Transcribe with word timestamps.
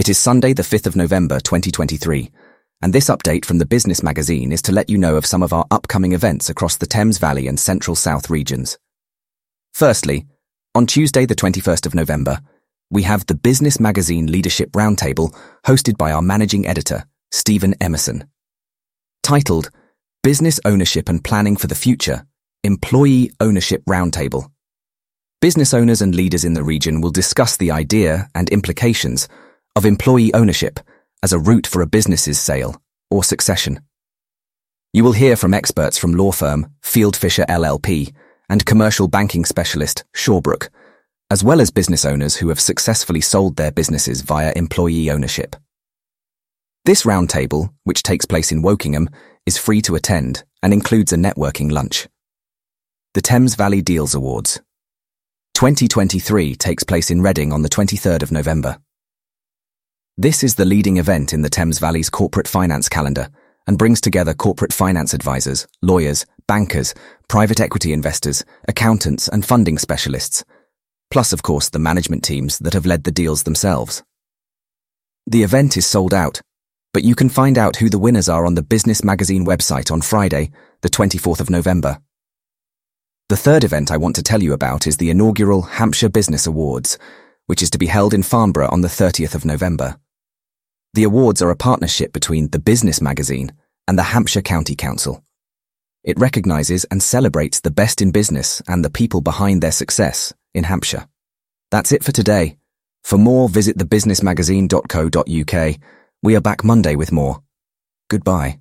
It 0.00 0.08
is 0.08 0.16
Sunday, 0.16 0.54
the 0.54 0.62
5th 0.62 0.86
of 0.86 0.96
November, 0.96 1.38
2023, 1.40 2.32
and 2.80 2.90
this 2.90 3.10
update 3.10 3.44
from 3.44 3.58
the 3.58 3.66
Business 3.66 4.02
Magazine 4.02 4.50
is 4.50 4.62
to 4.62 4.72
let 4.72 4.88
you 4.88 4.96
know 4.96 5.16
of 5.16 5.26
some 5.26 5.42
of 5.42 5.52
our 5.52 5.66
upcoming 5.70 6.12
events 6.12 6.48
across 6.48 6.78
the 6.78 6.86
Thames 6.86 7.18
Valley 7.18 7.46
and 7.46 7.60
Central 7.60 7.94
South 7.94 8.30
regions. 8.30 8.78
Firstly, 9.74 10.24
on 10.74 10.86
Tuesday, 10.86 11.26
the 11.26 11.34
21st 11.34 11.84
of 11.84 11.94
November, 11.94 12.40
we 12.90 13.02
have 13.02 13.26
the 13.26 13.34
Business 13.34 13.78
Magazine 13.78 14.32
Leadership 14.32 14.70
Roundtable 14.70 15.36
hosted 15.66 15.98
by 15.98 16.12
our 16.12 16.22
managing 16.22 16.66
editor, 16.66 17.04
Stephen 17.30 17.74
Emerson. 17.78 18.24
Titled 19.22 19.70
Business 20.22 20.58
Ownership 20.64 21.10
and 21.10 21.22
Planning 21.22 21.58
for 21.58 21.66
the 21.66 21.74
Future 21.74 22.24
Employee 22.64 23.32
Ownership 23.38 23.84
Roundtable. 23.84 24.50
Business 25.42 25.74
owners 25.74 26.00
and 26.00 26.14
leaders 26.14 26.46
in 26.46 26.54
the 26.54 26.64
region 26.64 27.02
will 27.02 27.10
discuss 27.10 27.58
the 27.58 27.70
idea 27.70 28.30
and 28.34 28.48
implications 28.48 29.28
of 29.76 29.86
employee 29.86 30.32
ownership 30.34 30.80
as 31.22 31.32
a 31.32 31.38
route 31.38 31.66
for 31.66 31.82
a 31.82 31.86
business's 31.86 32.40
sale 32.40 32.80
or 33.10 33.24
succession. 33.24 33.80
You 34.92 35.04
will 35.04 35.12
hear 35.12 35.36
from 35.36 35.54
experts 35.54 35.98
from 35.98 36.14
law 36.14 36.32
firm 36.32 36.66
Fieldfisher 36.82 37.46
LLP 37.46 38.12
and 38.48 38.66
commercial 38.66 39.06
banking 39.06 39.44
specialist 39.44 40.04
Shawbrook, 40.14 40.68
as 41.30 41.44
well 41.44 41.60
as 41.60 41.70
business 41.70 42.04
owners 42.04 42.36
who 42.36 42.48
have 42.48 42.60
successfully 42.60 43.20
sold 43.20 43.56
their 43.56 43.70
businesses 43.70 44.22
via 44.22 44.52
employee 44.56 45.10
ownership. 45.10 45.54
This 46.84 47.04
roundtable, 47.04 47.72
which 47.84 48.02
takes 48.02 48.24
place 48.24 48.50
in 48.50 48.62
Wokingham, 48.62 49.06
is 49.46 49.58
free 49.58 49.80
to 49.82 49.94
attend 49.94 50.42
and 50.62 50.72
includes 50.72 51.12
a 51.12 51.16
networking 51.16 51.70
lunch. 51.70 52.08
The 53.14 53.22
Thames 53.22 53.54
Valley 53.54 53.82
Deals 53.82 54.14
Awards 54.14 54.60
2023 55.54 56.56
takes 56.56 56.84
place 56.84 57.10
in 57.10 57.22
Reading 57.22 57.52
on 57.52 57.62
the 57.62 57.68
23rd 57.68 58.22
of 58.22 58.32
November. 58.32 58.78
This 60.20 60.44
is 60.44 60.56
the 60.56 60.66
leading 60.66 60.98
event 60.98 61.32
in 61.32 61.40
the 61.40 61.48
Thames 61.48 61.78
Valley's 61.78 62.10
corporate 62.10 62.46
finance 62.46 62.90
calendar 62.90 63.30
and 63.66 63.78
brings 63.78 64.02
together 64.02 64.34
corporate 64.34 64.70
finance 64.70 65.14
advisors, 65.14 65.66
lawyers, 65.80 66.26
bankers, 66.46 66.92
private 67.26 67.58
equity 67.58 67.94
investors, 67.94 68.44
accountants, 68.68 69.28
and 69.28 69.46
funding 69.46 69.78
specialists, 69.78 70.44
plus, 71.10 71.32
of 71.32 71.42
course, 71.42 71.70
the 71.70 71.78
management 71.78 72.22
teams 72.22 72.58
that 72.58 72.74
have 72.74 72.84
led 72.84 73.04
the 73.04 73.10
deals 73.10 73.44
themselves. 73.44 74.02
The 75.26 75.42
event 75.42 75.78
is 75.78 75.86
sold 75.86 76.12
out, 76.12 76.42
but 76.92 77.02
you 77.02 77.14
can 77.14 77.30
find 77.30 77.56
out 77.56 77.76
who 77.76 77.88
the 77.88 77.98
winners 77.98 78.28
are 78.28 78.44
on 78.44 78.56
the 78.56 78.62
Business 78.62 79.02
Magazine 79.02 79.46
website 79.46 79.90
on 79.90 80.02
Friday, 80.02 80.50
the 80.82 80.90
24th 80.90 81.40
of 81.40 81.48
November. 81.48 81.98
The 83.30 83.38
third 83.38 83.64
event 83.64 83.90
I 83.90 83.96
want 83.96 84.16
to 84.16 84.22
tell 84.22 84.42
you 84.42 84.52
about 84.52 84.86
is 84.86 84.98
the 84.98 85.08
inaugural 85.08 85.62
Hampshire 85.62 86.10
Business 86.10 86.46
Awards, 86.46 86.98
which 87.46 87.62
is 87.62 87.70
to 87.70 87.78
be 87.78 87.86
held 87.86 88.12
in 88.12 88.22
Farnborough 88.22 88.68
on 88.70 88.82
the 88.82 88.88
30th 88.88 89.34
of 89.34 89.46
November. 89.46 89.96
The 90.94 91.04
awards 91.04 91.40
are 91.40 91.50
a 91.50 91.56
partnership 91.56 92.12
between 92.12 92.50
the 92.50 92.58
Business 92.58 93.00
Magazine 93.00 93.52
and 93.86 93.98
the 93.98 94.02
Hampshire 94.02 94.42
County 94.42 94.74
Council. 94.74 95.22
It 96.02 96.18
recognises 96.18 96.84
and 96.90 97.02
celebrates 97.02 97.60
the 97.60 97.70
best 97.70 98.00
in 98.00 98.10
business 98.10 98.62
and 98.66 98.84
the 98.84 98.90
people 98.90 99.20
behind 99.20 99.62
their 99.62 99.72
success 99.72 100.32
in 100.54 100.64
Hampshire. 100.64 101.06
That's 101.70 101.92
it 101.92 102.02
for 102.02 102.12
today. 102.12 102.56
For 103.02 103.18
more, 103.18 103.48
visit 103.48 103.78
thebusinessmagazine.co.uk. 103.78 105.76
We 106.22 106.36
are 106.36 106.40
back 106.40 106.64
Monday 106.64 106.96
with 106.96 107.12
more. 107.12 107.42
Goodbye. 108.08 108.60